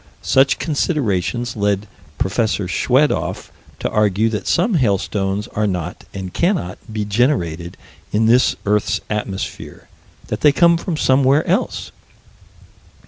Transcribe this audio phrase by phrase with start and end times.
[0.23, 1.85] Such considerations led
[2.17, 2.49] Prof.
[2.67, 7.77] Schwedoff to argue that some hailstones are not, and cannot, be generated
[8.11, 9.89] in this earth's atmosphere
[10.29, 11.91] that they come from somewhere else.